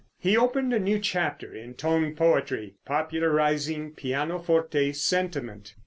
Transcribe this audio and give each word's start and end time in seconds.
He 0.17 0.35
opened 0.35 0.73
a 0.73 0.79
new 0.79 0.97
chapter 0.97 1.53
in 1.53 1.75
tone 1.75 2.15
poetry, 2.15 2.73
popularizing 2.87 3.91
pianoforte 3.91 4.93
sentiment. 4.93 5.75